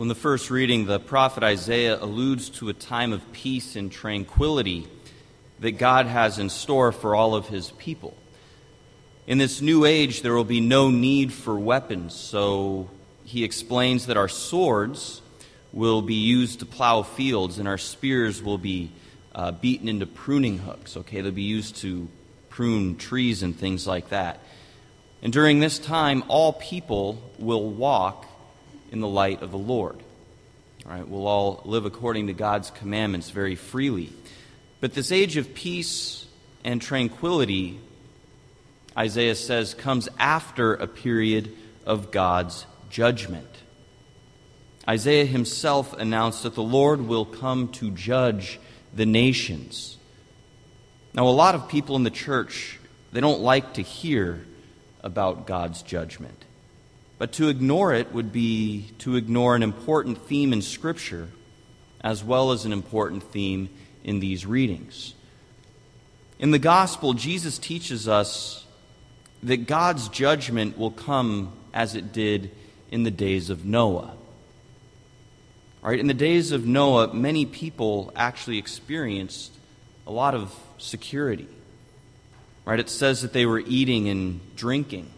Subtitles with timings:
[0.00, 4.88] In the first reading, the prophet Isaiah alludes to a time of peace and tranquility
[5.58, 8.16] that God has in store for all of his people.
[9.26, 12.88] In this new age, there will be no need for weapons, so
[13.24, 15.20] he explains that our swords
[15.70, 18.92] will be used to plow fields and our spears will be
[19.34, 20.96] uh, beaten into pruning hooks.
[20.96, 22.08] Okay, they'll be used to
[22.48, 24.40] prune trees and things like that.
[25.20, 28.24] And during this time, all people will walk
[28.90, 29.96] in the light of the Lord.
[30.86, 34.12] All right, we'll all live according to God's commandments very freely.
[34.80, 36.26] But this age of peace
[36.64, 37.78] and tranquility,
[38.96, 43.46] Isaiah says, comes after a period of God's judgment.
[44.88, 48.58] Isaiah himself announced that the Lord will come to judge
[48.94, 49.98] the nations.
[51.12, 52.78] Now, a lot of people in the church,
[53.12, 54.44] they don't like to hear
[55.02, 56.44] about God's judgment.
[57.20, 61.28] But to ignore it would be to ignore an important theme in Scripture,
[62.00, 63.68] as well as an important theme
[64.02, 65.12] in these readings.
[66.38, 68.64] In the Gospel, Jesus teaches us
[69.42, 72.52] that God's judgment will come as it did
[72.90, 74.16] in the days of Noah.
[75.82, 79.52] Right, in the days of Noah, many people actually experienced
[80.06, 81.48] a lot of security.
[82.64, 82.80] Right?
[82.80, 85.10] It says that they were eating and drinking.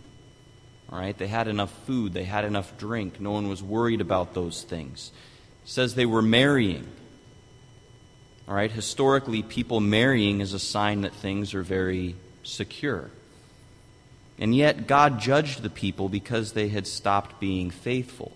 [0.92, 1.16] All right?
[1.16, 3.18] They had enough food, they had enough drink.
[3.18, 5.10] No one was worried about those things.
[5.64, 6.86] Says they were marrying.
[8.46, 8.70] All right?
[8.70, 13.10] Historically, people marrying is a sign that things are very secure.
[14.38, 18.32] And yet, God judged the people because they had stopped being faithful.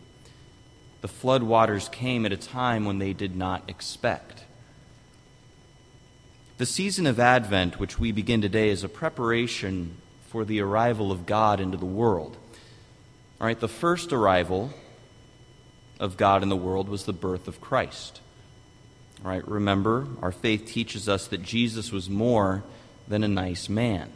[1.02, 4.44] The flood waters came at a time when they did not expect.
[6.58, 9.96] The season of Advent, which we begin today, is a preparation
[10.28, 12.38] for the arrival of God into the world.
[13.38, 14.70] All right, the first arrival
[16.00, 18.20] of God in the world was the birth of Christ.
[19.22, 22.64] All right, remember, our faith teaches us that Jesus was more
[23.06, 24.10] than a nice man.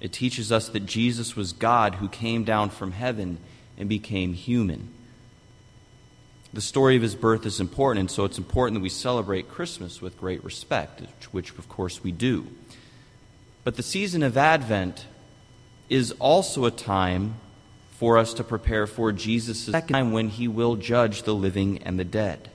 [0.00, 3.38] It teaches us that Jesus was God who came down from heaven
[3.76, 4.88] and became human.
[6.54, 10.00] The story of his birth is important, and so it's important that we celebrate Christmas
[10.00, 12.46] with great respect, which of course we do.
[13.62, 15.06] But the season of Advent
[15.88, 17.36] is also a time
[18.02, 22.00] for us to prepare for Jesus' second time when he will judge the living and
[22.00, 22.50] the dead.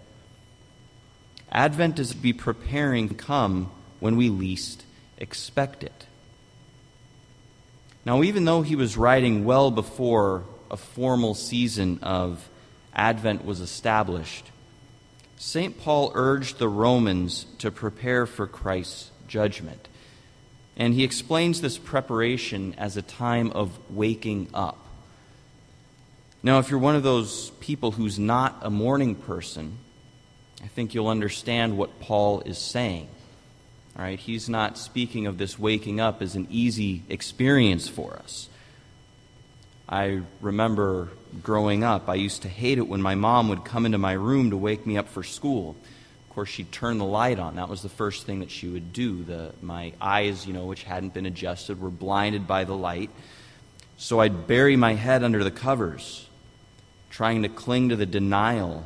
[1.50, 3.72] Advent is to be preparing to come
[4.02, 4.84] when we least
[5.18, 6.06] expect it.
[8.03, 12.50] Now, even though he was writing well before a formal season of
[12.94, 14.52] Advent was established,
[15.38, 15.80] St.
[15.80, 19.88] Paul urged the Romans to prepare for Christ's judgment.
[20.75, 24.84] And he explains this preparation as a time of waking up.
[26.44, 29.78] Now, if you're one of those people who's not a morning person,
[30.64, 33.08] I think you'll understand what Paul is saying.
[33.98, 38.48] All right, he's not speaking of this waking up as an easy experience for us.
[39.90, 41.09] I remember
[41.42, 44.52] growing up, I used to hate it when my mom would come into my room
[44.52, 45.75] to wake me up for school.
[46.30, 47.56] Of course, she'd turn the light on.
[47.56, 49.24] That was the first thing that she would do.
[49.24, 53.09] The, my eyes, you know, which hadn't been adjusted, were blinded by the light.
[53.98, 56.27] So I'd bury my head under the covers,
[57.18, 58.84] trying to cling to the denial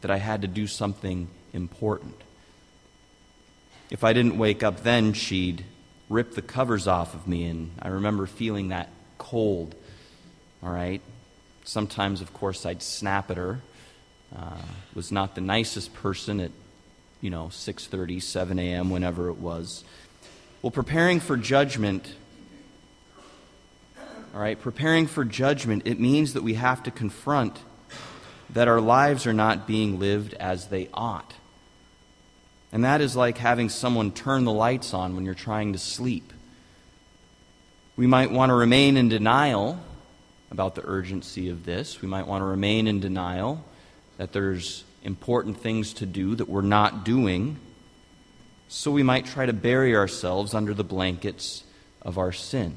[0.00, 2.16] that I had to do something important.
[3.90, 5.64] If I didn't wake up then, she'd
[6.08, 8.88] rip the covers off of me, and I remember feeling that
[9.18, 9.74] cold
[10.64, 11.02] all right?
[11.64, 13.60] Sometimes, of course, I'd snap at her.
[14.34, 14.56] Uh,
[14.94, 16.50] was not the nicest person at,
[17.20, 19.84] you know, 6.30, 7 a.m., whenever it was.
[20.60, 22.14] Well, preparing for judgment,
[24.34, 27.56] all right, preparing for judgment, it means that we have to confront
[28.50, 31.34] that our lives are not being lived as they ought.
[32.72, 36.32] And that is like having someone turn the lights on when you're trying to sleep.
[37.96, 39.78] We might want to remain in denial
[40.50, 42.02] about the urgency of this.
[42.02, 43.64] We might want to remain in denial
[44.16, 47.56] that there's important things to do that we're not doing.
[48.66, 51.62] So we might try to bury ourselves under the blankets
[52.02, 52.74] of our sin.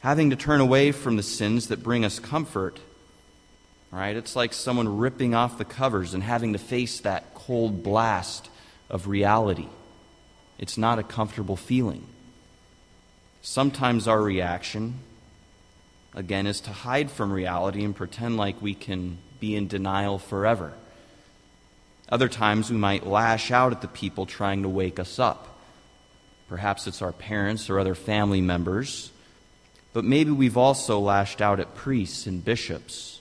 [0.00, 2.78] Having to turn away from the sins that bring us comfort,
[3.90, 4.16] right?
[4.16, 8.48] It's like someone ripping off the covers and having to face that cold blast
[8.88, 9.68] of reality.
[10.58, 12.06] It's not a comfortable feeling.
[13.42, 15.00] Sometimes our reaction
[16.14, 20.72] again, is to hide from reality and pretend like we can be in denial forever.
[22.08, 25.46] Other times we might lash out at the people trying to wake us up.
[26.48, 29.12] Perhaps it's our parents or other family members.
[29.92, 33.20] But maybe we've also lashed out at priests and bishops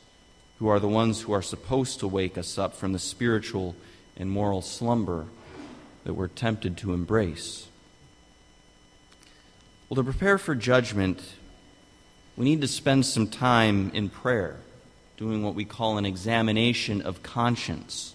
[0.60, 3.76] who are the ones who are supposed to wake us up from the spiritual
[4.18, 5.26] and moral slumber
[6.04, 7.68] that we're tempted to embrace.
[9.88, 11.22] Well, to prepare for judgment,
[12.38, 14.58] we need to spend some time in prayer,
[15.18, 18.14] doing what we call an examination of conscience.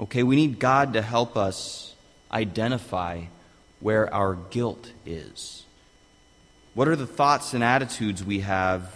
[0.00, 1.94] Okay, we need God to help us
[2.32, 3.24] identify
[3.80, 5.64] where our guilt is.
[6.78, 8.94] What are the thoughts and attitudes we have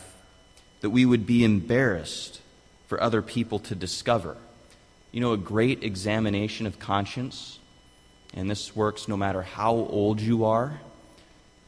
[0.82, 2.40] that we would be embarrassed
[2.86, 4.36] for other people to discover?
[5.10, 7.58] You know, a great examination of conscience,
[8.34, 10.80] and this works no matter how old you are.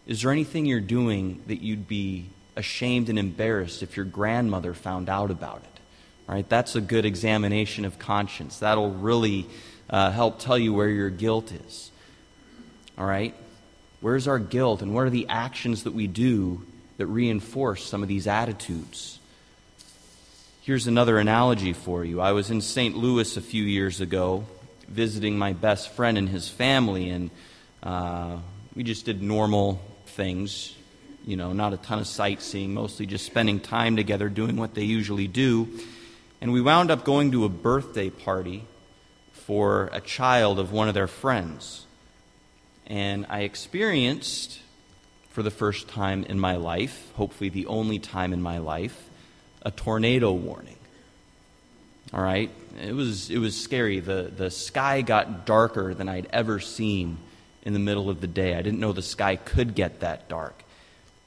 [0.07, 5.09] Is there anything you're doing that you'd be ashamed and embarrassed if your grandmother found
[5.09, 5.81] out about it?
[6.33, 6.49] Right?
[6.49, 8.61] That's a good examination of conscience.
[8.61, 9.49] That'll really
[9.91, 11.91] uh, help tell you where your guilt is.
[12.97, 13.35] All right?
[14.05, 16.61] Where's our guilt, and what are the actions that we do
[16.99, 19.19] that reinforce some of these attitudes?
[20.61, 22.21] Here's another analogy for you.
[22.21, 22.95] I was in St.
[22.95, 24.45] Louis a few years ago
[24.89, 27.31] visiting my best friend and his family, and
[27.83, 28.37] uh,
[28.77, 30.75] we just did normal things,
[31.25, 34.85] you know, not a ton of sightseeing, mostly just spending time together doing what they
[34.85, 35.67] usually do.
[36.43, 38.65] And we wound up going to a birthday party
[39.33, 41.87] for a child of one of their friends.
[42.87, 44.61] And I experienced,
[45.31, 49.09] for the first time in my life, hopefully the only time in my life,
[49.63, 50.77] a tornado warning.
[52.13, 52.51] All right?
[52.83, 54.01] It was, it was scary.
[54.01, 57.19] The, the sky got darker than I'd ever seen
[57.63, 58.55] in the middle of the day.
[58.55, 60.63] I didn't know the sky could get that dark.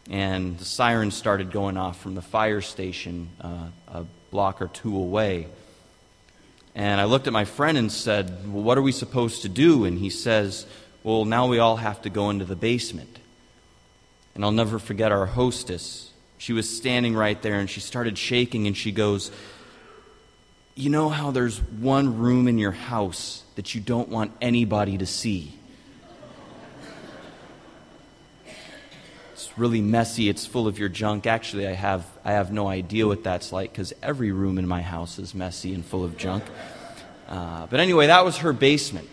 [0.10, 4.96] And the sirens started going off from the fire station uh, a block or two
[4.96, 5.48] away.
[6.76, 9.84] And I looked at my friend and said, Well, what are we supposed to do?
[9.84, 10.66] And he says,
[11.04, 13.20] Well, now we all have to go into the basement.
[14.36, 16.12] And I'll never forget our hostess.
[16.38, 19.32] She was standing right there and she started shaking and she goes,
[20.76, 25.06] You know how there's one room in your house that you don't want anybody to
[25.06, 25.54] see?
[29.34, 30.30] It's really messy.
[30.30, 31.26] It's full of your junk.
[31.26, 34.82] Actually, I have, I have no idea what that's like because every room in my
[34.82, 36.44] house is messy and full of junk.
[37.28, 39.10] Uh, but anyway, that was her basement.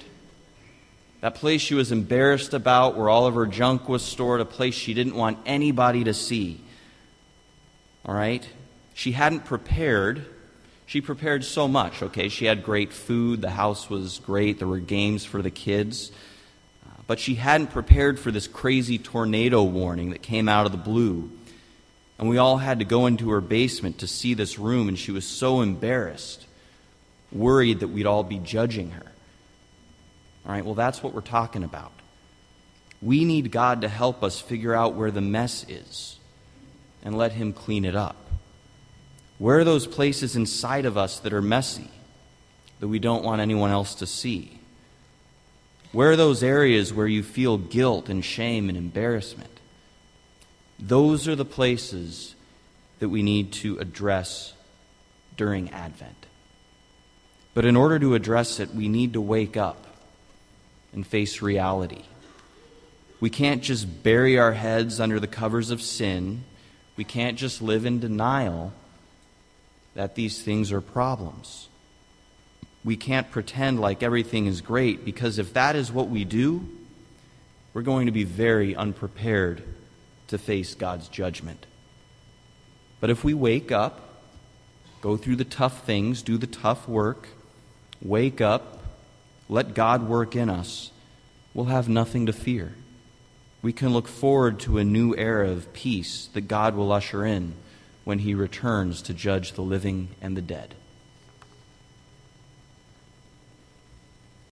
[1.24, 4.74] That place she was embarrassed about, where all of her junk was stored, a place
[4.74, 6.60] she didn't want anybody to see.
[8.04, 8.46] All right?
[8.92, 10.26] She hadn't prepared.
[10.84, 12.28] She prepared so much, okay?
[12.28, 16.12] She had great food, the house was great, there were games for the kids.
[16.86, 20.76] Uh, but she hadn't prepared for this crazy tornado warning that came out of the
[20.76, 21.30] blue.
[22.18, 25.10] And we all had to go into her basement to see this room, and she
[25.10, 26.44] was so embarrassed
[27.32, 29.13] worried that we'd all be judging her.
[30.46, 31.92] All right, well, that's what we're talking about.
[33.00, 36.18] We need God to help us figure out where the mess is
[37.02, 38.16] and let Him clean it up.
[39.38, 41.90] Where are those places inside of us that are messy,
[42.80, 44.60] that we don't want anyone else to see?
[45.92, 49.60] Where are those areas where you feel guilt and shame and embarrassment?
[50.78, 52.34] Those are the places
[52.98, 54.54] that we need to address
[55.36, 56.26] during Advent.
[57.54, 59.86] But in order to address it, we need to wake up
[60.94, 62.02] and face reality.
[63.20, 66.44] We can't just bury our heads under the covers of sin.
[66.96, 68.72] We can't just live in denial
[69.94, 71.68] that these things are problems.
[72.84, 76.68] We can't pretend like everything is great because if that is what we do,
[77.72, 79.62] we're going to be very unprepared
[80.28, 81.66] to face God's judgment.
[83.00, 84.00] But if we wake up,
[85.00, 87.28] go through the tough things, do the tough work,
[88.02, 88.83] wake up,
[89.54, 90.90] let God work in us,
[91.54, 92.74] we'll have nothing to fear.
[93.62, 97.54] We can look forward to a new era of peace that God will usher in
[98.02, 100.74] when he returns to judge the living and the dead.